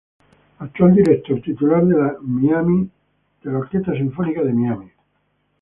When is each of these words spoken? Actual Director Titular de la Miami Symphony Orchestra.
Actual 0.59 0.95
Director 0.95 1.39
Titular 1.43 1.85
de 1.85 1.95
la 1.95 2.17
Miami 2.23 2.89
Symphony 3.43 3.55
Orchestra. 3.55 3.93